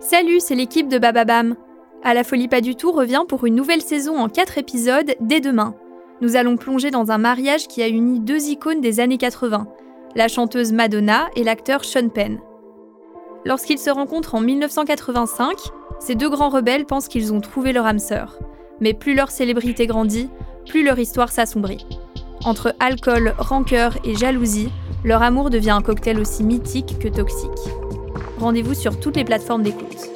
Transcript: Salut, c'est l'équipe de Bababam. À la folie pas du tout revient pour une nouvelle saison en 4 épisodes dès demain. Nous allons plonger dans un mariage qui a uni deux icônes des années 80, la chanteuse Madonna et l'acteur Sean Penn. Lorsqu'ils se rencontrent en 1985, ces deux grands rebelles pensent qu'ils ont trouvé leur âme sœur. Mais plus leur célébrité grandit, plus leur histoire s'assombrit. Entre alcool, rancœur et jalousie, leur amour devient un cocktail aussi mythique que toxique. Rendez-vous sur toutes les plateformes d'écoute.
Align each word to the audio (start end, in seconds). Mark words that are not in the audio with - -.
Salut, 0.00 0.38
c'est 0.38 0.54
l'équipe 0.54 0.88
de 0.88 0.98
Bababam. 0.98 1.56
À 2.04 2.14
la 2.14 2.22
folie 2.22 2.46
pas 2.46 2.60
du 2.60 2.76
tout 2.76 2.92
revient 2.92 3.22
pour 3.28 3.44
une 3.46 3.56
nouvelle 3.56 3.82
saison 3.82 4.16
en 4.16 4.28
4 4.28 4.56
épisodes 4.58 5.16
dès 5.20 5.40
demain. 5.40 5.74
Nous 6.20 6.36
allons 6.36 6.56
plonger 6.56 6.92
dans 6.92 7.10
un 7.10 7.18
mariage 7.18 7.66
qui 7.66 7.82
a 7.82 7.88
uni 7.88 8.20
deux 8.20 8.48
icônes 8.48 8.80
des 8.80 9.00
années 9.00 9.18
80, 9.18 9.66
la 10.14 10.28
chanteuse 10.28 10.72
Madonna 10.72 11.26
et 11.34 11.42
l'acteur 11.42 11.84
Sean 11.84 12.10
Penn. 12.10 12.38
Lorsqu'ils 13.44 13.80
se 13.80 13.90
rencontrent 13.90 14.36
en 14.36 14.40
1985, 14.40 15.56
ces 15.98 16.14
deux 16.14 16.30
grands 16.30 16.50
rebelles 16.50 16.86
pensent 16.86 17.08
qu'ils 17.08 17.32
ont 17.32 17.40
trouvé 17.40 17.72
leur 17.72 17.86
âme 17.86 17.98
sœur. 17.98 18.38
Mais 18.80 18.94
plus 18.94 19.16
leur 19.16 19.32
célébrité 19.32 19.88
grandit, 19.88 20.30
plus 20.64 20.84
leur 20.84 21.00
histoire 21.00 21.32
s'assombrit. 21.32 21.84
Entre 22.44 22.72
alcool, 22.78 23.34
rancœur 23.36 23.98
et 24.04 24.14
jalousie, 24.14 24.70
leur 25.04 25.22
amour 25.22 25.50
devient 25.50 25.70
un 25.70 25.82
cocktail 25.82 26.20
aussi 26.20 26.44
mythique 26.44 27.00
que 27.00 27.08
toxique. 27.08 27.50
Rendez-vous 28.38 28.74
sur 28.74 29.00
toutes 29.00 29.16
les 29.16 29.24
plateformes 29.24 29.64
d'écoute. 29.64 30.08